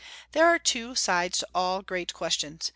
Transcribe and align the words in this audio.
There 0.31 0.47
are 0.47 0.57
two 0.57 0.95
sides 0.95 1.37
to 1.41 1.47
all 1.53 1.83
great 1.83 2.11
questions. 2.11 2.69